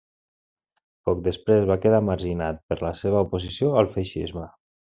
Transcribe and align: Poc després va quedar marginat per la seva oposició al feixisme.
Poc 1.09 1.19
després 1.27 1.69
va 1.73 1.77
quedar 1.85 2.01
marginat 2.09 2.65
per 2.71 2.81
la 2.87 2.93
seva 3.05 3.23
oposició 3.29 3.73
al 3.83 3.93
feixisme. 3.99 4.53